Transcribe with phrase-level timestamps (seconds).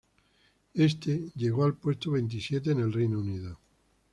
[0.73, 3.59] Este llegó al puesto veintisiete en el Reino Unido.